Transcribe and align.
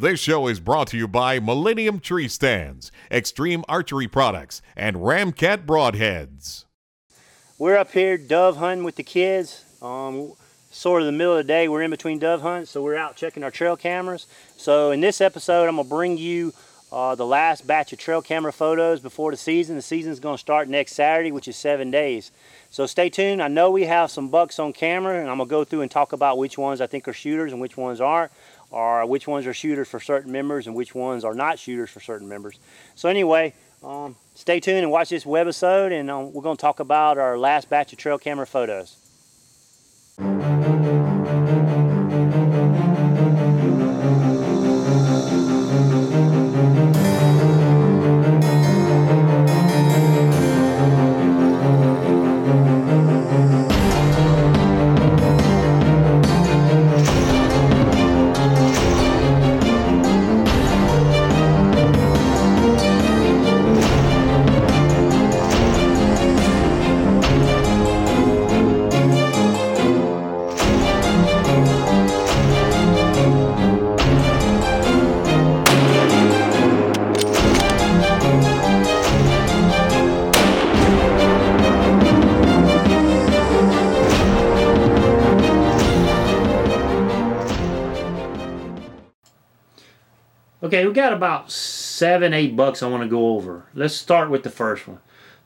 This 0.00 0.20
show 0.20 0.46
is 0.46 0.60
brought 0.60 0.86
to 0.88 0.96
you 0.96 1.08
by 1.08 1.40
Millennium 1.40 1.98
Tree 1.98 2.28
Stands, 2.28 2.92
Extreme 3.10 3.64
Archery 3.68 4.06
Products, 4.06 4.62
and 4.76 4.94
Ramcat 4.94 5.66
Broadheads. 5.66 6.66
We're 7.58 7.76
up 7.76 7.90
here 7.90 8.16
dove 8.16 8.58
hunting 8.58 8.84
with 8.84 8.94
the 8.94 9.02
kids. 9.02 9.64
Um, 9.82 10.34
sort 10.70 11.02
of 11.02 11.06
the 11.06 11.10
middle 11.10 11.32
of 11.32 11.38
the 11.38 11.52
day, 11.52 11.66
we're 11.66 11.82
in 11.82 11.90
between 11.90 12.20
dove 12.20 12.42
hunts, 12.42 12.70
so 12.70 12.80
we're 12.80 12.94
out 12.94 13.16
checking 13.16 13.42
our 13.42 13.50
trail 13.50 13.76
cameras. 13.76 14.28
So 14.56 14.92
in 14.92 15.00
this 15.00 15.20
episode, 15.20 15.68
I'm 15.68 15.74
gonna 15.74 15.88
bring 15.88 16.16
you 16.16 16.52
uh, 16.92 17.16
the 17.16 17.26
last 17.26 17.66
batch 17.66 17.92
of 17.92 17.98
trail 17.98 18.22
camera 18.22 18.52
photos 18.52 19.00
before 19.00 19.32
the 19.32 19.36
season. 19.36 19.74
The 19.74 19.82
season's 19.82 20.20
gonna 20.20 20.38
start 20.38 20.68
next 20.68 20.92
Saturday, 20.92 21.32
which 21.32 21.48
is 21.48 21.56
seven 21.56 21.90
days. 21.90 22.30
So 22.70 22.86
stay 22.86 23.10
tuned. 23.10 23.42
I 23.42 23.48
know 23.48 23.72
we 23.72 23.84
have 23.86 24.12
some 24.12 24.28
bucks 24.28 24.60
on 24.60 24.72
camera, 24.72 25.18
and 25.20 25.28
I'm 25.28 25.38
gonna 25.38 25.50
go 25.50 25.64
through 25.64 25.80
and 25.80 25.90
talk 25.90 26.12
about 26.12 26.38
which 26.38 26.56
ones 26.56 26.80
I 26.80 26.86
think 26.86 27.08
are 27.08 27.12
shooters 27.12 27.50
and 27.50 27.60
which 27.60 27.76
ones 27.76 28.00
aren't 28.00 28.30
or 28.70 29.06
which 29.06 29.26
ones 29.26 29.46
are 29.46 29.54
shooters 29.54 29.88
for 29.88 30.00
certain 30.00 30.30
members 30.30 30.66
and 30.66 30.76
which 30.76 30.94
ones 30.94 31.24
are 31.24 31.34
not 31.34 31.58
shooters 31.58 31.90
for 31.90 32.00
certain 32.00 32.28
members. 32.28 32.58
So 32.94 33.08
anyway, 33.08 33.54
um, 33.82 34.16
stay 34.34 34.60
tuned 34.60 34.78
and 34.78 34.90
watch 34.90 35.08
this 35.08 35.24
webisode, 35.24 35.92
and 35.92 36.10
um, 36.10 36.32
we're 36.32 36.42
going 36.42 36.56
to 36.56 36.60
talk 36.60 36.80
about 36.80 37.18
our 37.18 37.38
last 37.38 37.70
batch 37.70 37.92
of 37.92 37.98
trail 37.98 38.18
camera 38.18 38.46
photos. 38.46 38.96
Okay, 90.68 90.86
we 90.86 90.92
got 90.92 91.14
about 91.14 91.50
seven, 91.50 92.34
eight 92.34 92.54
bucks 92.54 92.82
I 92.82 92.88
want 92.88 93.02
to 93.02 93.08
go 93.08 93.30
over. 93.30 93.64
Let's 93.72 93.94
start 93.94 94.28
with 94.28 94.42
the 94.42 94.50
first 94.50 94.86
one. 94.86 94.98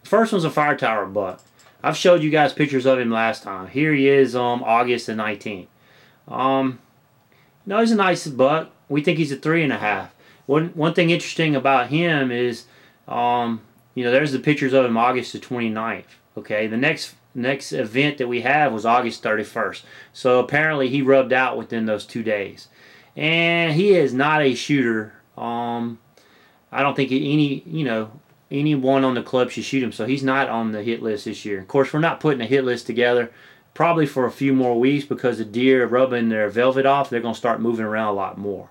The 0.02 0.08
first 0.08 0.32
one's 0.32 0.44
a 0.44 0.50
fire 0.50 0.76
tower 0.76 1.06
buck. 1.06 1.40
I've 1.80 1.96
showed 1.96 2.24
you 2.24 2.30
guys 2.30 2.52
pictures 2.52 2.86
of 2.86 2.98
him 2.98 3.12
last 3.12 3.44
time. 3.44 3.68
Here 3.68 3.94
he 3.94 4.08
is, 4.08 4.34
um, 4.34 4.64
August 4.64 5.06
the 5.06 5.12
19th. 5.12 5.68
Um, 6.26 6.80
no, 7.64 7.78
he's 7.78 7.92
a 7.92 7.94
nice 7.94 8.26
buck. 8.26 8.72
We 8.88 9.00
think 9.00 9.16
he's 9.16 9.30
a 9.30 9.36
three 9.36 9.62
and 9.62 9.72
a 9.72 9.78
half. 9.78 10.12
One 10.46 10.70
one 10.70 10.92
thing 10.92 11.10
interesting 11.10 11.54
about 11.54 11.90
him 11.90 12.32
is, 12.32 12.64
um, 13.06 13.60
you 13.94 14.02
know, 14.02 14.10
there's 14.10 14.32
the 14.32 14.40
pictures 14.40 14.72
of 14.72 14.84
him 14.84 14.96
August 14.96 15.34
the 15.34 15.38
29th. 15.38 16.16
Okay, 16.36 16.66
the 16.66 16.76
next 16.76 17.14
next 17.32 17.72
event 17.72 18.18
that 18.18 18.26
we 18.26 18.40
have 18.40 18.72
was 18.72 18.84
August 18.84 19.22
31st. 19.22 19.82
So 20.12 20.40
apparently 20.40 20.88
he 20.88 21.00
rubbed 21.00 21.32
out 21.32 21.56
within 21.56 21.86
those 21.86 22.04
two 22.04 22.24
days 22.24 22.66
and 23.16 23.72
he 23.72 23.94
is 23.94 24.12
not 24.12 24.42
a 24.42 24.54
shooter. 24.54 25.14
Um, 25.36 25.98
I 26.70 26.82
don't 26.82 26.94
think 26.94 27.12
any 27.12 27.62
you 27.66 27.84
know 27.84 28.10
anyone 28.50 29.04
on 29.04 29.14
the 29.14 29.22
club 29.22 29.50
should 29.50 29.64
shoot 29.64 29.82
him, 29.82 29.92
so 29.92 30.04
he's 30.06 30.22
not 30.22 30.48
on 30.48 30.72
the 30.72 30.82
hit 30.82 31.02
list 31.02 31.24
this 31.24 31.44
year. 31.44 31.60
Of 31.60 31.68
course, 31.68 31.92
we're 31.92 32.00
not 32.00 32.20
putting 32.20 32.40
a 32.40 32.46
hit 32.46 32.64
list 32.64 32.86
together 32.86 33.30
probably 33.74 34.06
for 34.06 34.26
a 34.26 34.32
few 34.32 34.52
more 34.52 34.78
weeks 34.78 35.04
because 35.04 35.38
the 35.38 35.44
deer 35.44 35.86
rubbing 35.86 36.28
their 36.28 36.48
velvet 36.48 36.86
off, 36.86 37.10
they're 37.10 37.20
going 37.20 37.34
to 37.34 37.38
start 37.38 37.60
moving 37.60 37.84
around 37.84 38.08
a 38.08 38.12
lot 38.12 38.38
more. 38.38 38.68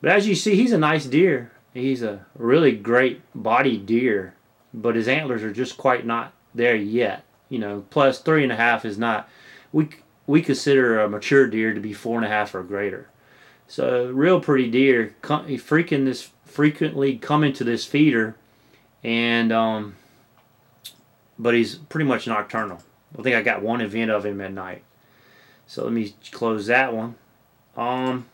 But 0.00 0.12
as 0.12 0.28
you 0.28 0.34
see, 0.34 0.54
he's 0.54 0.72
a 0.72 0.78
nice 0.78 1.04
deer. 1.04 1.52
He's 1.74 2.02
a 2.02 2.24
really 2.36 2.72
great 2.72 3.20
body 3.34 3.76
deer, 3.76 4.34
but 4.72 4.96
his 4.96 5.08
antlers 5.08 5.42
are 5.42 5.52
just 5.52 5.76
quite 5.76 6.06
not 6.06 6.32
there 6.54 6.74
yet. 6.76 7.24
You 7.48 7.58
know, 7.58 7.84
plus 7.90 8.20
three 8.20 8.42
and 8.42 8.52
a 8.52 8.56
half 8.56 8.84
is 8.84 8.98
not. 8.98 9.28
We 9.72 9.88
we 10.26 10.42
consider 10.42 11.00
a 11.00 11.08
mature 11.08 11.48
deer 11.48 11.74
to 11.74 11.80
be 11.80 11.92
four 11.92 12.16
and 12.16 12.24
a 12.24 12.28
half 12.28 12.54
or 12.54 12.62
greater. 12.62 13.09
So 13.70 14.06
real 14.06 14.40
pretty 14.40 14.68
deer. 14.68 15.14
Freaking 15.22 16.04
this 16.04 16.28
frequently 16.44 17.16
coming 17.16 17.52
to 17.52 17.62
this 17.62 17.84
feeder, 17.84 18.34
and 19.04 19.52
um, 19.52 19.94
but 21.38 21.54
he's 21.54 21.76
pretty 21.76 22.04
much 22.04 22.26
nocturnal. 22.26 22.82
I 23.16 23.22
think 23.22 23.36
I 23.36 23.42
got 23.42 23.62
one 23.62 23.80
event 23.80 24.10
of 24.10 24.26
him 24.26 24.40
at 24.40 24.52
night. 24.52 24.82
So 25.68 25.84
let 25.84 25.92
me 25.92 26.12
close 26.32 26.66
that 26.66 26.92
one. 26.92 27.14
Um, 27.76 28.26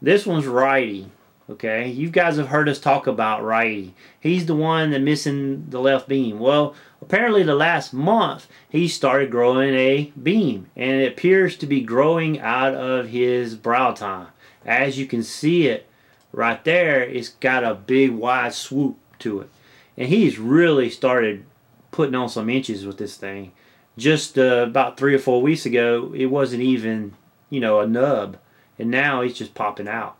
this 0.00 0.24
one's 0.24 0.46
righty. 0.46 1.10
Okay, 1.50 1.88
you 1.88 2.10
guys 2.10 2.36
have 2.36 2.46
heard 2.46 2.68
us 2.68 2.78
talk 2.78 3.08
about 3.08 3.42
righty. 3.42 3.92
He's 4.20 4.46
the 4.46 4.54
one 4.54 4.90
that 4.90 5.00
missing 5.00 5.66
the 5.68 5.80
left 5.80 6.06
beam. 6.06 6.38
Well, 6.38 6.76
apparently 7.02 7.42
the 7.42 7.56
last 7.56 7.92
month 7.92 8.46
he 8.68 8.86
started 8.86 9.32
growing 9.32 9.74
a 9.74 10.12
beam, 10.22 10.70
and 10.76 11.00
it 11.00 11.10
appears 11.10 11.56
to 11.56 11.66
be 11.66 11.80
growing 11.80 12.38
out 12.38 12.76
of 12.76 13.08
his 13.08 13.56
brow 13.56 13.90
tine. 13.90 14.28
As 14.64 14.96
you 14.96 15.06
can 15.06 15.24
see 15.24 15.66
it 15.66 15.88
right 16.30 16.62
there, 16.62 17.02
it's 17.02 17.30
got 17.30 17.64
a 17.64 17.74
big 17.74 18.12
wide 18.12 18.54
swoop 18.54 18.96
to 19.18 19.40
it, 19.40 19.50
and 19.96 20.08
he's 20.08 20.38
really 20.38 20.88
started 20.88 21.44
putting 21.90 22.14
on 22.14 22.28
some 22.28 22.48
inches 22.48 22.86
with 22.86 22.98
this 22.98 23.16
thing. 23.16 23.50
Just 23.98 24.38
uh, 24.38 24.62
about 24.68 24.96
three 24.96 25.16
or 25.16 25.18
four 25.18 25.42
weeks 25.42 25.66
ago, 25.66 26.12
it 26.14 26.26
wasn't 26.26 26.62
even 26.62 27.16
you 27.48 27.58
know 27.58 27.80
a 27.80 27.88
nub, 27.88 28.36
and 28.78 28.88
now 28.88 29.22
he's 29.22 29.36
just 29.36 29.54
popping 29.54 29.88
out 29.88 30.16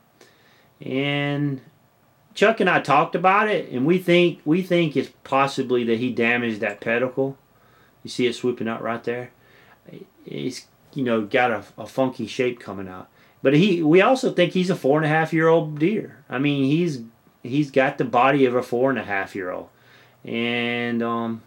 and 0.80 1.60
Chuck 2.34 2.60
and 2.60 2.70
I 2.70 2.80
talked 2.80 3.14
about 3.14 3.48
it, 3.48 3.70
and 3.70 3.84
we 3.84 3.98
think 3.98 4.40
we 4.44 4.62
think 4.62 4.96
it's 4.96 5.10
possibly 5.24 5.84
that 5.84 5.98
he 5.98 6.10
damaged 6.10 6.60
that 6.60 6.80
pedicle. 6.80 7.36
You 8.02 8.10
see 8.10 8.26
it 8.26 8.34
swooping 8.34 8.68
out 8.68 8.82
right 8.82 9.02
there. 9.04 9.30
It's 10.24 10.66
you 10.94 11.04
know 11.04 11.22
got 11.22 11.50
a, 11.50 11.64
a 11.76 11.86
funky 11.86 12.26
shape 12.26 12.60
coming 12.60 12.88
out. 12.88 13.08
But 13.42 13.54
he, 13.54 13.82
we 13.82 14.02
also 14.02 14.32
think 14.32 14.52
he's 14.52 14.70
a 14.70 14.76
four 14.76 14.98
and 14.98 15.06
a 15.06 15.08
half 15.08 15.32
year 15.32 15.48
old 15.48 15.78
deer. 15.78 16.22
I 16.28 16.38
mean, 16.38 16.64
he's 16.64 17.02
he's 17.42 17.70
got 17.70 17.98
the 17.98 18.04
body 18.04 18.44
of 18.44 18.54
a 18.54 18.62
four 18.62 18.90
and 18.90 18.98
a 18.98 19.04
half 19.04 19.34
year 19.34 19.50
old, 19.50 19.68
and 20.24 21.02
um, 21.02 21.42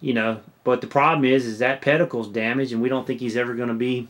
you 0.00 0.14
know. 0.14 0.40
But 0.64 0.82
the 0.82 0.86
problem 0.86 1.24
is, 1.24 1.46
is 1.46 1.60
that 1.60 1.80
pedicle's 1.80 2.28
damaged, 2.28 2.72
and 2.72 2.82
we 2.82 2.90
don't 2.90 3.06
think 3.06 3.20
he's 3.20 3.36
ever 3.36 3.54
going 3.54 3.68
to 3.68 3.74
be 3.74 4.08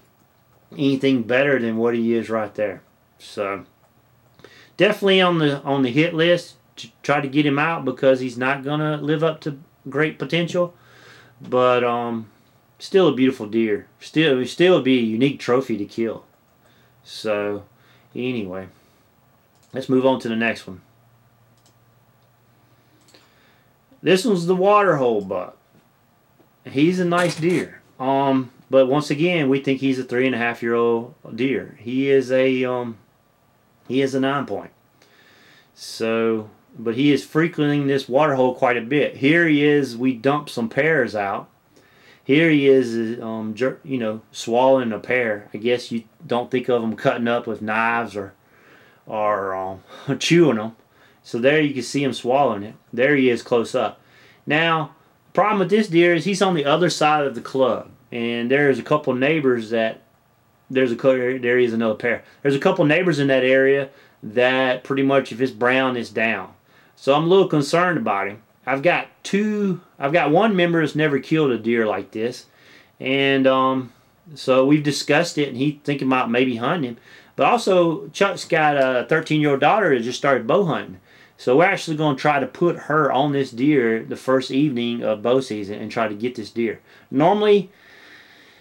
anything 0.73 1.23
better 1.23 1.59
than 1.61 1.77
what 1.77 1.95
he 1.95 2.15
is 2.15 2.29
right 2.29 2.53
there. 2.55 2.83
So 3.19 3.65
definitely 4.79 5.21
on 5.21 5.39
the 5.39 5.63
on 5.63 5.83
the 5.83 5.91
hit 5.91 6.15
list 6.15 6.55
to 6.77 6.89
try 7.03 7.21
to 7.21 7.29
get 7.29 7.45
him 7.45 7.59
out 7.59 7.85
because 7.85 8.21
he's 8.21 8.39
not 8.39 8.65
gonna 8.65 8.97
live 8.97 9.23
up 9.23 9.43
to 9.43 9.59
great 9.91 10.19
potential. 10.19 10.75
But 11.41 11.85
um, 11.85 12.31
still 12.79 13.09
a 13.09 13.15
beautiful 13.15 13.47
deer. 13.47 13.87
Still, 14.01 14.45
still 14.47 14.81
be 14.83 14.99
a 14.99 15.03
unique 15.03 15.39
trophy 15.39 15.77
to 15.77 15.85
kill. 15.85 16.25
So, 17.05 17.65
anyway, 18.15 18.69
let's 19.73 19.89
move 19.89 20.07
on 20.07 20.21
to 20.21 20.29
the 20.29 20.37
next 20.37 20.67
one. 20.67 20.81
This 24.03 24.25
one's 24.25 24.47
the 24.47 24.55
water 24.55 24.97
hole 24.97 25.21
buck. 25.21 25.57
He's 26.65 27.01
a 27.01 27.05
nice 27.05 27.37
deer. 27.37 27.81
Um, 27.99 28.51
but 28.71 28.87
once 28.87 29.11
again, 29.11 29.49
we 29.49 29.61
think 29.61 29.81
he's 29.81 29.99
a 29.99 30.05
three 30.05 30.27
and 30.27 30.35
a 30.35 30.39
half 30.39 30.63
year 30.63 30.75
old 30.75 31.15
deer. 31.35 31.77
He 31.81 32.11
is 32.11 32.31
a 32.31 32.65
um, 32.65 32.99
he 33.89 34.03
is 34.03 34.15
a 34.15 34.21
nine 34.21 34.47
point. 34.47 34.71
So, 35.75 36.51
but 36.79 36.95
he 36.95 37.13
is 37.13 37.25
frequenting 37.25 37.87
this 37.87 38.09
water 38.09 38.35
hole 38.35 38.55
quite 38.55 38.77
a 38.77 38.83
bit. 38.83 39.17
Here 39.17 39.49
he 39.49 39.65
is. 39.65 39.97
We 39.97 40.13
dump 40.13 40.49
some 40.51 40.69
pears 40.69 41.17
out. 41.17 41.49
Here 42.23 42.51
he 42.51 42.69
is, 42.69 43.19
um, 43.23 43.55
you 43.85 43.97
know, 43.97 44.21
swallowing 44.33 44.93
a 44.93 44.99
pear. 44.99 45.49
I 45.55 45.57
guess 45.57 45.91
you 45.91 46.05
don't 46.27 46.51
think 46.51 46.69
of 46.69 46.83
him 46.83 46.95
cutting 46.95 47.27
up 47.27 47.47
with 47.47 47.63
knives 47.63 48.17
or, 48.17 48.35
or 49.07 49.55
um, 49.55 49.83
chewing 50.19 50.57
them. 50.57 50.77
So 51.23 51.39
there 51.39 51.61
you 51.61 51.73
can 51.73 51.83
see 51.83 52.05
him 52.05 52.13
swallowing 52.13 52.65
it. 52.65 52.75
There 52.93 53.17
he 53.17 53.31
is 53.31 53.43
close 53.43 53.75
up. 53.75 54.01
Now, 54.47 54.95
problem 55.33 55.61
with 55.61 55.71
this 55.71 55.89
deer 55.89 56.15
is 56.15 56.25
he's 56.25 56.43
on 56.43 56.55
the 56.55 56.65
other 56.65 56.91
side 56.91 57.27
of 57.27 57.35
the 57.35 57.41
club, 57.41 57.91
and 58.11 58.51
there's 58.51 58.79
a 58.79 58.83
couple 58.83 59.15
neighbors 59.15 59.71
that 59.71 60.03
there's 60.71 60.93
a 60.93 60.97
there 60.97 61.59
is 61.59 61.73
another 61.73 61.95
pair. 61.95 62.25
There's 62.43 62.55
a 62.55 62.61
couple 62.61 62.85
neighbors 62.85 63.19
in 63.19 63.29
that 63.29 63.45
area 63.45 63.91
that 64.23 64.85
pretty 64.85 65.03
much 65.03 65.33
if 65.33 65.41
it's 65.41 65.53
brown, 65.53 65.97
it's 65.97 66.11
down. 66.11 66.53
So 66.97 67.15
I'm 67.15 67.25
a 67.25 67.29
little 67.29 67.49
concerned 67.49 67.99
about 67.99 68.29
him. 68.29 68.43
I've 68.67 68.83
got 68.83 69.09
two. 69.23 69.81
I've 69.99 70.13
got 70.13 70.31
one 70.31 70.55
member 70.55 70.81
that's 70.81 70.95
never 70.95 71.19
killed 71.21 71.51
a 71.51 71.59
deer 71.59 71.87
like 71.87 72.11
this, 72.11 72.47
and 73.01 73.47
um, 73.47 73.93
so 74.35 74.67
we've 74.67 74.83
discussed 74.83 75.39
it, 75.39 75.49
and 75.49 75.57
he's 75.57 75.79
thinking 75.85 76.09
about 76.09 76.31
maybe 76.31 76.57
hunting 76.57 76.91
him. 76.91 76.97
But 77.37 77.47
also, 77.47 78.09
Chuck's 78.09 78.45
got 78.45 78.77
a 78.77 79.07
13 79.09 79.41
year 79.41 79.53
old 79.53 79.61
daughter 79.61 79.97
that 79.97 80.05
just 80.05 80.19
started 80.19 80.47
bow 80.47 80.65
hunting. 80.65 81.01
So 81.37 81.57
we're 81.57 81.67
actually 81.67 81.97
going 81.97 82.17
to 82.17 82.21
try 82.21 82.41
to 82.41 82.49
put 82.49 82.77
her 82.77 83.13
on 83.13 83.31
this 83.31 83.53
deer 83.53 84.03
the 84.03 84.17
first 84.17 84.51
evening 84.51 85.05
of 85.05 85.23
bow 85.23 85.41
season 85.41 85.79
and 85.79 85.89
try 85.89 86.09
to 86.09 86.15
get 86.15 86.35
this 86.35 86.51
deer. 86.51 86.81
Normally, 87.13 87.71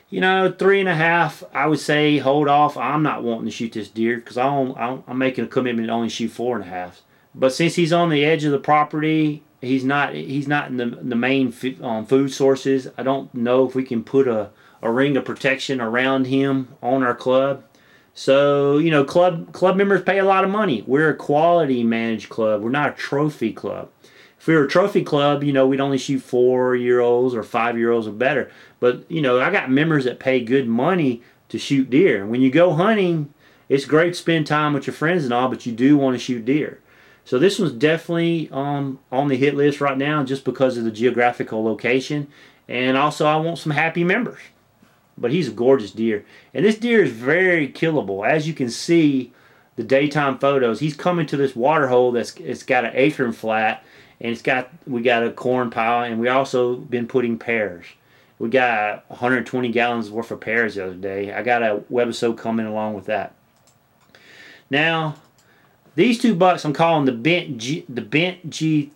you 0.09 0.21
know, 0.21 0.53
three 0.57 0.79
and 0.79 0.87
a 0.87 0.95
half, 0.95 1.43
I 1.53 1.67
would 1.67 1.79
say 1.79 2.17
hold 2.17 2.47
off. 2.47 2.77
I'm 2.77 3.03
not 3.03 3.23
wanting 3.23 3.45
to 3.45 3.51
shoot 3.51 3.73
this 3.73 3.89
deer 3.89 4.17
because 4.17 4.37
I'm, 4.37 4.73
I'm 4.77 5.17
making 5.17 5.43
a 5.45 5.47
commitment 5.47 5.87
to 5.87 5.93
only 5.93 6.09
shoot 6.09 6.31
four 6.31 6.55
and 6.55 6.65
a 6.65 6.69
half. 6.69 7.01
But 7.35 7.53
since 7.53 7.75
he's 7.75 7.93
on 7.93 8.09
the 8.09 8.25
edge 8.25 8.43
of 8.45 8.51
the 8.51 8.59
property, 8.59 9.43
he's 9.61 9.83
not 9.83 10.13
he's 10.13 10.47
not 10.47 10.69
in 10.69 10.77
the, 10.77 10.85
the 10.85 11.15
main 11.15 11.53
um, 11.81 12.05
food 12.05 12.33
sources. 12.33 12.87
I 12.97 13.03
don't 13.03 13.33
know 13.33 13.67
if 13.67 13.75
we 13.75 13.83
can 13.83 14.03
put 14.03 14.27
a, 14.27 14.49
a 14.81 14.91
ring 14.91 15.17
of 15.17 15.25
protection 15.25 15.81
around 15.81 16.27
him 16.27 16.75
on 16.81 17.03
our 17.03 17.15
club. 17.15 17.63
So 18.13 18.77
you 18.77 18.89
know, 18.89 19.03
club 19.03 19.51
club 19.53 19.75
members 19.75 20.03
pay 20.03 20.19
a 20.19 20.25
lot 20.25 20.43
of 20.43 20.49
money. 20.49 20.83
We're 20.87 21.09
a 21.09 21.15
quality 21.15 21.83
managed 21.83 22.29
club. 22.29 22.61
We're 22.61 22.69
not 22.69 22.91
a 22.91 22.95
trophy 22.95 23.53
club. 23.53 23.89
If 24.47 24.51
we 24.51 24.55
were 24.55 24.63
a 24.63 24.69
trophy 24.69 25.03
club, 25.03 25.43
you 25.43 25.51
know, 25.51 25.67
we'd 25.67 25.81
only 25.81 25.97
shoot 25.97 26.21
four 26.21 26.73
year 26.73 27.01
olds 27.01 27.35
or 27.35 27.43
five 27.43 27.77
year 27.77 27.91
olds 27.91 28.07
or 28.07 28.13
better. 28.13 28.49
But 28.79 29.03
you 29.11 29.19
know, 29.19 29.41
I 29.41 29.51
got 29.51 29.69
members 29.69 30.05
that 30.05 30.21
pay 30.21 30.39
good 30.39 30.69
money 30.69 31.21
to 31.49 31.59
shoot 31.59 31.89
deer. 31.89 32.25
When 32.25 32.39
you 32.39 32.49
go 32.49 32.71
hunting, 32.73 33.33
it's 33.67 33.83
great 33.83 34.11
to 34.11 34.13
spend 34.13 34.47
time 34.47 34.71
with 34.71 34.87
your 34.87 34.93
friends 34.93 35.25
and 35.25 35.33
all, 35.33 35.49
but 35.49 35.65
you 35.65 35.73
do 35.73 35.97
want 35.97 36.15
to 36.15 36.19
shoot 36.23 36.45
deer. 36.45 36.79
So 37.25 37.37
this 37.37 37.59
one's 37.59 37.73
definitely 37.73 38.49
um, 38.53 38.99
on 39.11 39.27
the 39.27 39.35
hit 39.35 39.53
list 39.53 39.81
right 39.81 39.97
now 39.97 40.23
just 40.23 40.45
because 40.45 40.77
of 40.77 40.85
the 40.85 40.91
geographical 40.91 41.61
location. 41.61 42.29
And 42.69 42.95
also 42.95 43.25
I 43.25 43.35
want 43.35 43.57
some 43.57 43.73
happy 43.73 44.05
members 44.05 44.39
but 45.19 45.31
he's 45.31 45.47
a 45.47 45.51
gorgeous 45.51 45.91
deer. 45.91 46.23
And 46.53 46.63
this 46.63 46.77
deer 46.77 47.01
is 47.01 47.11
very 47.11 47.67
killable. 47.67 48.23
As 48.23 48.47
you 48.47 48.53
can 48.53 48.69
see, 48.69 49.33
the 49.77 49.83
daytime 49.83 50.37
photos, 50.37 50.79
he's 50.79 50.95
coming 50.95 51.25
to 51.27 51.37
this 51.37 51.55
water 51.55 51.87
hole 51.87 52.11
that's 52.11 52.35
it's 52.35 52.63
got 52.63 52.85
an 52.85 52.91
acorn 52.93 53.31
flat, 53.31 53.83
and 54.19 54.31
it's 54.31 54.41
got 54.41 54.69
we 54.85 55.01
got 55.01 55.23
a 55.23 55.31
corn 55.31 55.69
pile, 55.69 56.03
and 56.03 56.19
we 56.19 56.27
also 56.27 56.75
been 56.75 57.07
putting 57.07 57.37
pears. 57.37 57.85
We 58.39 58.49
got 58.49 59.09
120 59.09 59.71
gallons 59.71 60.11
worth 60.11 60.29
of 60.31 60.39
pears 60.39 60.75
the 60.75 60.85
other 60.85 60.95
day. 60.95 61.33
I 61.33 61.41
got 61.41 61.63
a 61.63 61.83
webisode 61.91 62.37
coming 62.37 62.67
along 62.67 62.93
with 62.93 63.05
that. 63.05 63.33
Now, 64.69 65.15
these 65.95 66.19
two 66.19 66.35
bucks 66.35 66.63
I'm 66.63 66.73
calling 66.73 67.05
the 67.05 67.11
bent 67.11 67.57
G, 67.57 67.85
the 67.89 68.01
bent 68.01 68.49
G, 68.49 68.91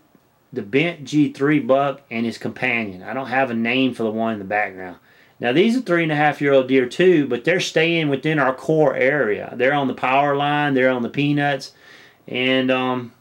the 0.53 0.61
bent 0.61 1.05
G3 1.05 1.65
buck 1.65 2.01
and 2.11 2.25
his 2.25 2.37
companion. 2.37 3.01
I 3.01 3.13
don't 3.13 3.27
have 3.27 3.49
a 3.49 3.55
name 3.55 3.93
for 3.93 4.03
the 4.03 4.11
one 4.11 4.33
in 4.33 4.39
the 4.39 4.45
background. 4.45 4.97
Now 5.39 5.51
these 5.51 5.75
are 5.75 5.81
three 5.81 6.03
and 6.03 6.11
a 6.11 6.15
half 6.15 6.39
year 6.39 6.53
old 6.53 6.67
deer 6.67 6.85
too, 6.85 7.27
but 7.27 7.43
they're 7.43 7.59
staying 7.59 8.09
within 8.09 8.37
our 8.37 8.53
core 8.53 8.95
area. 8.95 9.51
They're 9.55 9.73
on 9.73 9.87
the 9.87 9.95
power 9.95 10.35
line, 10.35 10.75
they're 10.75 10.91
on 10.91 11.01
the 11.01 11.09
peanuts, 11.09 11.71
and 12.27 12.69
um, 12.69 13.11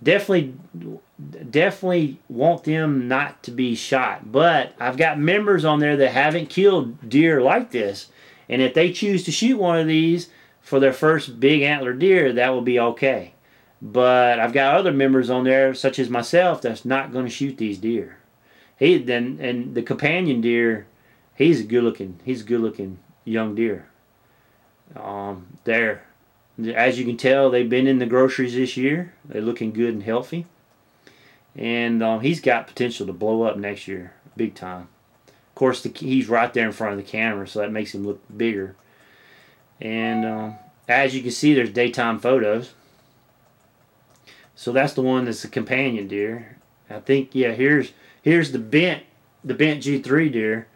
definitely, 0.00 0.54
definitely 1.50 2.20
want 2.28 2.64
them 2.64 3.08
not 3.08 3.42
to 3.44 3.50
be 3.50 3.74
shot. 3.74 4.30
But 4.32 4.74
I've 4.78 4.96
got 4.96 5.18
members 5.18 5.64
on 5.64 5.80
there 5.80 5.96
that 5.96 6.10
haven't 6.10 6.50
killed 6.50 7.08
deer 7.08 7.40
like 7.40 7.70
this, 7.70 8.08
and 8.48 8.62
if 8.62 8.74
they 8.74 8.92
choose 8.92 9.24
to 9.24 9.32
shoot 9.32 9.58
one 9.58 9.78
of 9.78 9.86
these 9.86 10.28
for 10.60 10.80
their 10.80 10.92
first 10.92 11.40
big 11.40 11.62
antler 11.62 11.92
deer, 11.92 12.32
that 12.32 12.50
will 12.50 12.62
be 12.62 12.78
okay. 12.78 13.34
But 13.80 14.38
I've 14.38 14.52
got 14.52 14.76
other 14.76 14.92
members 14.92 15.28
on 15.28 15.44
there, 15.44 15.74
such 15.74 15.98
as 15.98 16.08
myself, 16.08 16.62
that's 16.62 16.84
not 16.84 17.12
going 17.12 17.24
to 17.24 17.30
shoot 17.30 17.58
these 17.58 17.78
deer. 17.78 18.18
He 18.78 18.98
then 18.98 19.38
and 19.40 19.74
the 19.74 19.82
companion 19.82 20.40
deer 20.40 20.86
he's 21.36 21.60
a 21.60 21.64
good 21.64 21.84
looking 21.84 22.18
he's 22.24 22.42
a 22.42 22.44
good 22.44 22.60
looking 22.60 22.98
young 23.24 23.54
deer. 23.54 23.86
Um, 24.96 25.58
there, 25.64 26.04
as 26.74 26.98
you 26.98 27.04
can 27.04 27.16
tell, 27.16 27.50
they've 27.50 27.68
been 27.68 27.86
in 27.86 27.98
the 27.98 28.06
groceries 28.06 28.54
this 28.54 28.76
year. 28.76 29.14
They're 29.24 29.40
looking 29.40 29.72
good 29.72 29.94
and 29.94 30.02
healthy, 30.02 30.46
and 31.56 32.02
um, 32.02 32.20
he's 32.20 32.40
got 32.40 32.66
potential 32.66 33.06
to 33.06 33.12
blow 33.12 33.42
up 33.42 33.56
next 33.56 33.86
year, 33.88 34.14
big 34.36 34.54
time. 34.54 34.88
Of 35.28 35.54
course, 35.54 35.82
the, 35.82 35.90
he's 35.90 36.28
right 36.28 36.52
there 36.52 36.66
in 36.66 36.72
front 36.72 36.92
of 36.92 36.98
the 36.98 37.10
camera, 37.10 37.46
so 37.46 37.60
that 37.60 37.72
makes 37.72 37.94
him 37.94 38.04
look 38.06 38.20
bigger. 38.34 38.74
And 39.80 40.24
um, 40.24 40.56
as 40.88 41.14
you 41.14 41.22
can 41.22 41.30
see, 41.30 41.54
there's 41.54 41.70
daytime 41.70 42.18
photos. 42.18 42.72
So 44.54 44.72
that's 44.72 44.94
the 44.94 45.02
one 45.02 45.24
that's 45.24 45.42
the 45.42 45.48
companion 45.48 46.08
deer. 46.08 46.56
I 46.88 47.00
think 47.00 47.30
yeah. 47.32 47.52
Here's 47.52 47.92
here's 48.22 48.52
the 48.52 48.58
bent 48.58 49.02
the 49.42 49.54
bent 49.54 49.82
G3 49.82 50.32
deer 50.32 50.68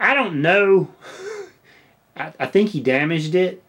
I 0.00 0.14
don't 0.14 0.40
know. 0.40 0.88
I, 2.16 2.32
I 2.40 2.46
think 2.46 2.70
he 2.70 2.80
damaged 2.80 3.34
it, 3.34 3.62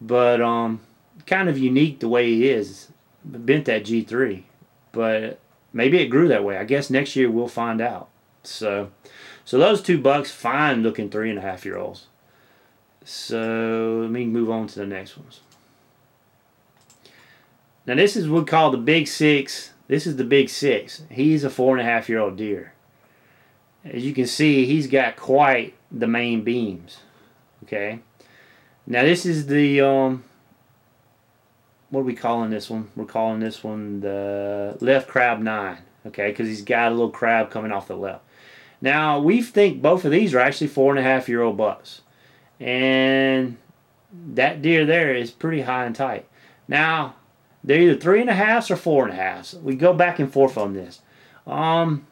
but 0.00 0.40
um, 0.40 0.80
kind 1.26 1.48
of 1.48 1.58
unique 1.58 2.00
the 2.00 2.08
way 2.08 2.28
he 2.28 2.48
is. 2.48 2.88
Bent 3.24 3.66
that 3.66 3.84
G3, 3.84 4.44
but 4.92 5.38
maybe 5.72 5.98
it 5.98 6.06
grew 6.06 6.28
that 6.28 6.44
way. 6.44 6.56
I 6.56 6.64
guess 6.64 6.90
next 6.90 7.16
year 7.16 7.30
we'll 7.30 7.48
find 7.48 7.80
out. 7.80 8.08
So, 8.42 8.90
so 9.44 9.58
those 9.58 9.82
two 9.82 10.00
bucks, 10.00 10.30
fine 10.30 10.82
looking 10.82 11.10
three 11.10 11.30
and 11.30 11.38
a 11.38 11.42
half 11.42 11.64
year 11.64 11.76
olds. 11.76 12.06
So 13.04 14.00
let 14.02 14.10
me 14.10 14.26
move 14.26 14.50
on 14.50 14.66
to 14.68 14.78
the 14.78 14.86
next 14.86 15.16
ones. 15.16 15.40
Now 17.86 17.96
this 17.96 18.16
is 18.16 18.28
what 18.28 18.40
we 18.40 18.46
call 18.46 18.70
the 18.70 18.78
big 18.78 19.08
six. 19.08 19.72
This 19.88 20.06
is 20.06 20.16
the 20.16 20.24
big 20.24 20.48
six. 20.48 21.02
He's 21.10 21.44
a 21.44 21.50
four 21.50 21.76
and 21.76 21.86
a 21.86 21.90
half 21.90 22.08
year 22.08 22.20
old 22.20 22.36
deer 22.36 22.72
as 23.84 24.04
you 24.04 24.12
can 24.12 24.26
see, 24.26 24.64
he's 24.66 24.86
got 24.86 25.16
quite 25.16 25.74
the 25.90 26.06
main 26.06 26.42
beams. 26.42 26.98
Okay. 27.64 28.00
Now 28.86 29.02
this 29.02 29.26
is 29.26 29.46
the 29.46 29.80
um, 29.80 30.24
what 31.92 32.00
are 32.00 32.04
we 32.04 32.14
calling 32.14 32.48
this 32.48 32.70
one? 32.70 32.88
We're 32.96 33.04
calling 33.04 33.40
this 33.40 33.62
one 33.62 34.00
the 34.00 34.78
left 34.80 35.08
crab 35.08 35.40
nine. 35.40 35.76
Okay, 36.06 36.30
because 36.30 36.48
he's 36.48 36.62
got 36.62 36.90
a 36.90 36.94
little 36.94 37.10
crab 37.10 37.50
coming 37.50 37.70
off 37.70 37.86
the 37.86 37.94
left. 37.94 38.24
Now 38.80 39.20
we 39.20 39.42
think 39.42 39.82
both 39.82 40.06
of 40.06 40.10
these 40.10 40.34
are 40.34 40.40
actually 40.40 40.68
four 40.68 40.90
and 40.90 40.98
a 40.98 41.02
half 41.02 41.28
year 41.28 41.42
old 41.42 41.58
bucks, 41.58 42.00
and 42.58 43.58
that 44.10 44.62
deer 44.62 44.86
there 44.86 45.14
is 45.14 45.30
pretty 45.30 45.60
high 45.60 45.84
and 45.84 45.94
tight. 45.94 46.26
Now 46.66 47.14
they're 47.62 47.82
either 47.82 48.00
three 48.00 48.22
and 48.22 48.30
a 48.30 48.34
halfs 48.34 48.70
or 48.70 48.76
four 48.76 49.04
and 49.04 49.12
a 49.12 49.16
halfs. 49.16 49.52
We 49.52 49.76
go 49.76 49.92
back 49.92 50.18
and 50.18 50.32
forth 50.32 50.56
on 50.56 50.72
this. 50.72 51.02
Um, 51.46 52.06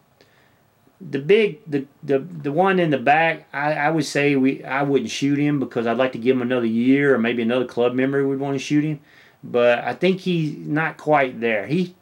the 1.00 1.20
big 1.20 1.60
the, 1.66 1.86
the 2.02 2.18
the 2.18 2.52
one 2.52 2.78
in 2.78 2.90
the 2.90 2.98
back 2.98 3.48
I, 3.54 3.72
I 3.72 3.90
would 3.90 4.04
say 4.04 4.36
we 4.36 4.62
I 4.62 4.82
wouldn't 4.82 5.10
shoot 5.10 5.38
him 5.38 5.58
because 5.58 5.86
I'd 5.86 5.96
like 5.96 6.12
to 6.12 6.18
give 6.18 6.36
him 6.36 6.42
another 6.42 6.66
year 6.66 7.14
or 7.14 7.18
maybe 7.18 7.42
another 7.42 7.64
club 7.64 7.94
member 7.94 8.28
would 8.28 8.38
want 8.38 8.56
to 8.56 8.58
shoot 8.58 8.84
him 8.84 9.00
but 9.42 9.78
I 9.80 9.94
think 9.94 10.20
he's 10.20 10.56
not 10.56 10.96
quite 10.96 11.40
there 11.40 11.66
he 11.66 11.94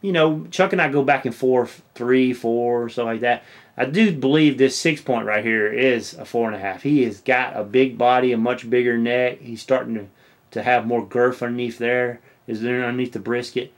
you 0.00 0.12
know 0.12 0.46
Chuck 0.50 0.72
and 0.72 0.82
I 0.82 0.88
go 0.88 1.02
back 1.02 1.26
and 1.26 1.34
forth 1.34 1.82
three 1.94 2.32
four 2.32 2.88
something 2.88 3.14
like 3.14 3.20
that 3.20 3.42
I 3.76 3.84
do 3.84 4.12
believe 4.12 4.56
this 4.56 4.76
six 4.78 5.00
point 5.00 5.26
right 5.26 5.44
here 5.44 5.70
is 5.72 6.14
a 6.14 6.24
four 6.24 6.46
and 6.46 6.56
a 6.56 6.60
half 6.60 6.82
he 6.82 7.04
has 7.04 7.20
got 7.20 7.56
a 7.56 7.64
big 7.64 7.98
body 7.98 8.32
a 8.32 8.38
much 8.38 8.68
bigger 8.68 8.96
neck 8.96 9.40
he's 9.40 9.62
starting 9.62 9.94
to 9.94 10.06
to 10.52 10.62
have 10.62 10.86
more 10.86 11.06
girth 11.06 11.42
underneath 11.42 11.78
there 11.78 12.20
is 12.46 12.62
there 12.62 12.84
underneath 12.84 13.12
the 13.12 13.18
brisket 13.18 13.72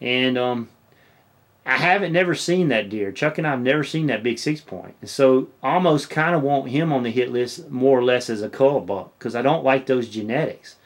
and 0.00 0.38
um 0.38 0.68
I 1.66 1.76
haven't 1.76 2.12
never 2.12 2.34
seen 2.34 2.68
that 2.68 2.88
deer. 2.88 3.12
Chuck 3.12 3.38
and 3.38 3.46
I 3.46 3.50
have 3.50 3.60
never 3.60 3.84
seen 3.84 4.06
that 4.06 4.22
big 4.22 4.38
six 4.38 4.60
point. 4.60 4.96
So 5.08 5.48
almost 5.62 6.10
kind 6.10 6.34
of 6.34 6.42
want 6.42 6.70
him 6.70 6.92
on 6.92 7.02
the 7.02 7.10
hit 7.10 7.30
list 7.30 7.70
more 7.70 7.98
or 7.98 8.02
less 8.02 8.30
as 8.30 8.42
a 8.42 8.48
cull 8.48 8.80
buck 8.80 9.18
because 9.18 9.34
I 9.34 9.42
don't 9.42 9.64
like 9.64 9.86
those 9.86 10.08
genetics. 10.08 10.76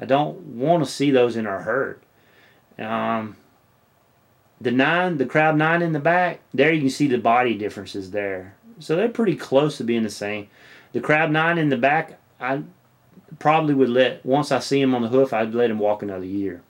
I 0.00 0.04
don't 0.04 0.38
want 0.40 0.84
to 0.84 0.90
see 0.90 1.10
those 1.10 1.36
in 1.36 1.46
our 1.46 1.62
herd. 1.62 2.00
Um, 2.78 3.36
the 4.60 4.70
nine, 4.70 5.18
the 5.18 5.26
crab 5.26 5.56
nine 5.56 5.82
in 5.82 5.92
the 5.92 6.00
back, 6.00 6.40
there 6.52 6.72
you 6.72 6.80
can 6.80 6.90
see 6.90 7.06
the 7.06 7.18
body 7.18 7.54
differences 7.54 8.10
there. 8.10 8.56
So 8.80 8.96
they're 8.96 9.08
pretty 9.08 9.36
close 9.36 9.76
to 9.78 9.84
being 9.84 10.02
the 10.02 10.10
same. 10.10 10.48
The 10.92 11.00
crab 11.00 11.30
nine 11.30 11.58
in 11.58 11.68
the 11.68 11.76
back, 11.76 12.18
I 12.40 12.62
probably 13.38 13.74
would 13.74 13.88
let, 13.88 14.24
once 14.26 14.50
I 14.50 14.58
see 14.58 14.80
him 14.80 14.94
on 14.94 15.02
the 15.02 15.08
hoof, 15.08 15.32
I'd 15.32 15.54
let 15.54 15.70
him 15.70 15.78
walk 15.78 16.02
another 16.02 16.24
year 16.24 16.62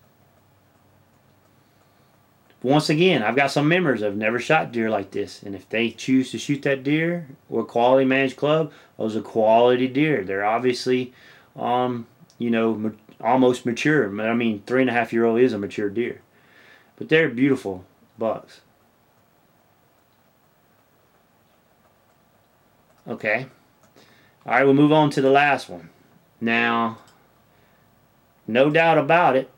once 2.65 2.89
again, 2.89 3.23
I've 3.23 3.37
got 3.37 3.51
some 3.51 3.69
members 3.69 4.01
that 4.01 4.07
have 4.07 4.17
never 4.17 4.41
shot 4.41 4.73
deer 4.73 4.89
like 4.89 5.11
this, 5.11 5.43
and 5.43 5.55
if 5.55 5.69
they 5.69 5.91
choose 5.91 6.31
to 6.31 6.39
shoot 6.39 6.63
that 6.63 6.83
deer, 6.83 7.29
a 7.55 7.63
quality 7.63 8.07
managed 8.07 8.37
club. 8.37 8.73
Those 8.97 9.15
are 9.17 9.21
quality 9.21 9.87
deer. 9.87 10.25
They're 10.25 10.47
obviously, 10.47 11.13
um, 11.57 12.07
you 12.39 12.49
know, 12.49 12.95
almost 13.25 13.67
mature. 13.67 14.09
I 14.21 14.35
mean, 14.35 14.63
three 14.67 14.83
and 14.83 14.91
a 14.91 14.93
half 14.93 15.13
year 15.13 15.25
old 15.25 15.41
is 15.41 15.53
a 15.53 15.59
mature 15.59 15.89
deer, 15.89 16.21
but 16.97 17.09
they're 17.09 17.29
beautiful 17.29 17.85
bucks. 18.19 18.61
Okay. 23.09 23.47
All 24.47 24.53
right, 24.53 24.65
we'll 24.65 24.75
move 24.75 24.93
on 24.93 25.11
to 25.11 25.21
the 25.21 25.31
last 25.31 25.69
one. 25.69 25.91
Now, 26.41 26.99
no 28.47 28.71
doubt 28.71 28.99
about 28.99 29.37
it, 29.37 29.51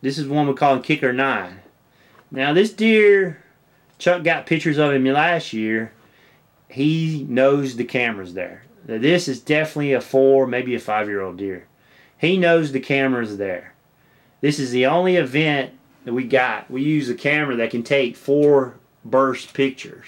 this 0.00 0.16
is 0.16 0.26
one 0.26 0.46
we 0.46 0.54
call 0.54 0.80
Kicker 0.80 1.12
9. 1.12 1.60
Now 2.30 2.52
this 2.52 2.72
deer, 2.72 3.42
Chuck 3.98 4.22
got 4.22 4.46
pictures 4.46 4.78
of 4.78 4.92
him 4.92 5.04
last 5.04 5.52
year. 5.52 5.92
He 6.68 7.26
knows 7.28 7.76
the 7.76 7.84
camera's 7.84 8.34
there. 8.34 8.64
Now, 8.86 8.98
this 8.98 9.28
is 9.28 9.40
definitely 9.40 9.92
a 9.92 10.00
four, 10.00 10.46
maybe 10.46 10.74
a 10.74 10.80
five 10.80 11.08
year 11.08 11.20
old 11.20 11.38
deer. 11.38 11.66
He 12.18 12.36
knows 12.36 12.72
the 12.72 12.80
camera's 12.80 13.36
there. 13.36 13.74
This 14.40 14.58
is 14.58 14.70
the 14.70 14.86
only 14.86 15.16
event 15.16 15.72
that 16.04 16.14
we 16.14 16.24
got. 16.24 16.70
We 16.70 16.82
use 16.82 17.08
a 17.08 17.14
camera 17.14 17.56
that 17.56 17.70
can 17.70 17.82
take 17.82 18.16
four 18.16 18.74
burst 19.04 19.54
pictures. 19.54 20.06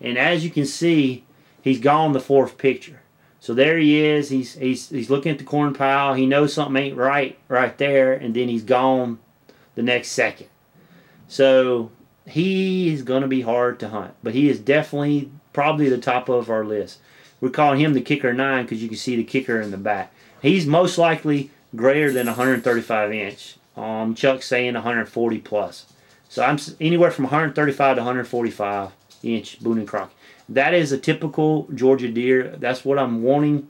And 0.00 0.16
as 0.16 0.44
you 0.44 0.50
can 0.50 0.66
see, 0.66 1.24
he's 1.62 1.80
gone 1.80 2.12
the 2.12 2.20
fourth 2.20 2.58
picture. 2.58 3.00
So 3.40 3.54
there 3.54 3.78
he 3.78 3.98
is. 3.98 4.30
He's 4.30 4.54
he's 4.54 4.88
he's 4.88 5.10
looking 5.10 5.32
at 5.32 5.38
the 5.38 5.44
corn 5.44 5.74
pile. 5.74 6.14
He 6.14 6.26
knows 6.26 6.52
something 6.52 6.76
ain't 6.82 6.96
right 6.96 7.38
right 7.48 7.76
there, 7.78 8.12
and 8.12 8.34
then 8.34 8.48
he's 8.48 8.64
gone 8.64 9.18
the 9.74 9.82
next 9.82 10.08
second. 10.08 10.48
So 11.28 11.90
he 12.26 12.92
is 12.92 13.02
going 13.02 13.22
to 13.22 13.28
be 13.28 13.42
hard 13.42 13.78
to 13.80 13.88
hunt, 13.88 14.14
but 14.22 14.34
he 14.34 14.48
is 14.48 14.58
definitely 14.58 15.30
probably 15.52 15.88
the 15.88 15.98
top 15.98 16.28
of 16.28 16.50
our 16.50 16.64
list. 16.64 16.98
We're 17.40 17.50
calling 17.50 17.80
him 17.80 17.94
the 17.94 18.00
kicker 18.00 18.32
nine 18.32 18.64
because 18.64 18.82
you 18.82 18.88
can 18.88 18.98
see 18.98 19.16
the 19.16 19.24
kicker 19.24 19.60
in 19.60 19.70
the 19.70 19.76
back. 19.76 20.12
He's 20.40 20.66
most 20.66 20.98
likely 20.98 21.50
greater 21.74 22.12
than 22.12 22.26
135 22.26 23.12
inch. 23.12 23.56
Um, 23.76 24.14
Chuck's 24.14 24.46
saying 24.46 24.74
140 24.74 25.38
plus. 25.38 25.92
So 26.28 26.44
I'm 26.44 26.58
anywhere 26.80 27.10
from 27.10 27.24
135 27.24 27.96
to 27.96 28.00
145 28.00 28.92
inch 29.22 29.60
Boone 29.60 29.78
and 29.78 29.88
Crockett. 29.88 30.16
That 30.48 30.74
is 30.74 30.92
a 30.92 30.98
typical 30.98 31.68
Georgia 31.74 32.08
deer. 32.08 32.56
That's 32.58 32.84
what 32.84 32.98
I'm 32.98 33.22
wanting 33.22 33.68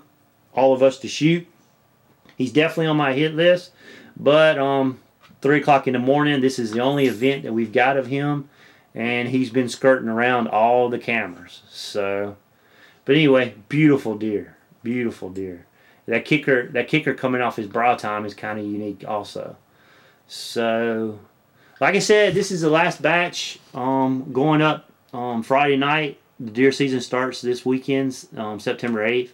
all 0.55 0.73
of 0.73 0.83
us 0.83 0.99
to 1.01 1.09
shoot. 1.09 1.47
He's 2.37 2.53
definitely 2.53 2.87
on 2.87 2.97
my 2.97 3.15
hit 3.15 3.35
list, 3.35 3.73
but 4.17 4.59
um, 4.59 5.01
three 5.41 5.61
o'clock 5.61 5.87
in 5.87 5.95
the 5.95 5.99
morning. 5.99 6.41
This 6.41 6.59
is 6.59 6.71
the 6.71 6.81
only 6.81 7.07
event 7.07 7.43
that 7.43 7.53
we've 7.53 7.73
got 7.73 7.97
of 7.97 8.07
him, 8.07 8.49
and 8.95 9.29
he's 9.29 9.51
been 9.51 9.69
skirting 9.69 10.09
around 10.09 10.47
all 10.49 10.89
the 10.89 10.99
cameras. 10.99 11.63
So, 11.69 12.37
but 13.05 13.17
anyway, 13.17 13.55
beautiful 13.69 14.17
deer, 14.17 14.57
beautiful 14.83 15.31
deer. 15.31 15.67
That 16.09 16.25
kicker, 16.25 16.69
that 16.69 16.89
kicker 16.89 17.13
coming 17.13 17.43
off 17.43 17.57
his 17.57 17.67
brow 17.67 17.95
tine 17.95 18.25
is 18.25 18.35
kind 18.35 18.59
of 18.59 18.65
unique 18.65 19.05
also. 19.07 19.57
So, 20.27 21.19
like 21.83 21.95
I 21.95 21.99
said, 21.99 22.33
this 22.33 22.51
is 22.51 22.63
the 22.63 22.71
last 22.71 23.03
batch 23.03 23.59
um, 23.75 24.33
going 24.33 24.63
up 24.63 24.91
um, 25.13 25.43
Friday 25.43 25.77
night. 25.77 26.19
The 26.41 26.51
deer 26.51 26.73
season 26.73 27.03
starts 27.03 27.43
this 27.43 27.67
weekend, 27.67 28.27
um, 28.39 28.59
September 28.59 29.07
8th, 29.07 29.31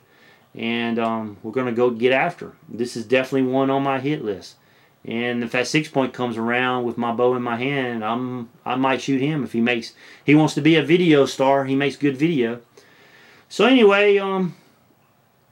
and 0.56 0.98
um, 0.98 1.36
we're 1.44 1.52
going 1.52 1.66
to 1.66 1.72
go 1.72 1.90
get 1.90 2.10
after. 2.10 2.54
This 2.68 2.96
is 2.96 3.04
definitely 3.04 3.52
one 3.52 3.70
on 3.70 3.84
my 3.84 4.00
hit 4.00 4.24
list. 4.24 4.56
And 5.04 5.44
if 5.44 5.52
that 5.52 5.68
six 5.68 5.88
point 5.88 6.12
comes 6.12 6.36
around 6.36 6.84
with 6.84 6.98
my 6.98 7.12
bow 7.12 7.36
in 7.36 7.42
my 7.42 7.56
hand, 7.56 8.04
I'm 8.04 8.48
I 8.64 8.74
might 8.74 9.02
shoot 9.02 9.20
him 9.20 9.44
if 9.44 9.52
he 9.52 9.60
makes 9.60 9.92
he 10.24 10.34
wants 10.34 10.54
to 10.54 10.62
be 10.62 10.76
a 10.76 10.82
video 10.82 11.26
star. 11.26 11.66
He 11.66 11.76
makes 11.76 11.96
good 11.96 12.16
video. 12.16 12.62
So 13.50 13.66
anyway, 13.66 14.16
um, 14.16 14.56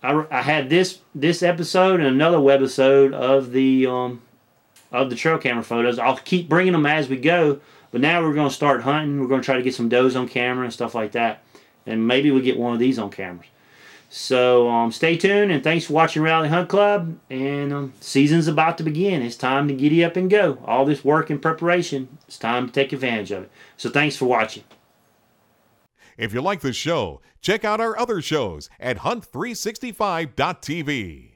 I, 0.02 0.24
I 0.30 0.42
had 0.42 0.68
this 0.70 1.00
this 1.14 1.42
episode 1.42 2.00
and 2.00 2.08
another 2.08 2.38
webisode 2.38 3.12
of 3.12 3.52
the 3.52 3.86
um 3.86 4.22
of 4.90 5.10
the 5.10 5.16
trail 5.16 5.38
camera 5.38 5.64
photos. 5.64 5.98
I'll 5.98 6.16
keep 6.16 6.48
bringing 6.48 6.72
them 6.72 6.86
as 6.86 7.08
we 7.08 7.16
go. 7.16 7.60
But 7.92 8.00
now 8.00 8.22
we're 8.22 8.34
going 8.34 8.48
to 8.48 8.54
start 8.54 8.82
hunting. 8.82 9.20
We're 9.20 9.28
going 9.28 9.42
to 9.42 9.44
try 9.44 9.56
to 9.56 9.62
get 9.62 9.74
some 9.74 9.88
does 9.88 10.16
on 10.16 10.26
camera 10.26 10.64
and 10.64 10.72
stuff 10.72 10.94
like 10.94 11.12
that. 11.12 11.42
And 11.86 12.08
maybe 12.08 12.30
we 12.30 12.40
get 12.40 12.58
one 12.58 12.72
of 12.72 12.78
these 12.78 12.98
on 12.98 13.10
cameras. 13.10 13.46
So 14.08 14.68
um, 14.68 14.92
stay 14.92 15.16
tuned 15.16 15.50
and 15.50 15.64
thanks 15.64 15.86
for 15.86 15.94
watching 15.94 16.22
Rally 16.22 16.48
Hunt 16.48 16.68
Club. 16.68 17.18
And 17.30 17.72
um, 17.72 17.92
season's 18.00 18.48
about 18.48 18.78
to 18.78 18.84
begin. 18.84 19.22
It's 19.22 19.36
time 19.36 19.68
to 19.68 19.74
giddy 19.74 20.04
up 20.04 20.16
and 20.16 20.30
go. 20.30 20.58
All 20.64 20.84
this 20.84 21.04
work 21.04 21.30
and 21.30 21.40
preparation, 21.40 22.18
it's 22.26 22.38
time 22.38 22.66
to 22.66 22.72
take 22.72 22.92
advantage 22.92 23.30
of 23.30 23.44
it. 23.44 23.50
So 23.76 23.90
thanks 23.90 24.16
for 24.16 24.26
watching. 24.26 24.64
If 26.16 26.34
you 26.34 26.40
like 26.40 26.60
this 26.60 26.76
show, 26.76 27.20
check 27.40 27.64
out 27.64 27.80
our 27.80 27.98
other 27.98 28.22
shows 28.22 28.70
at 28.78 28.98
hunt365.tv. 28.98 31.31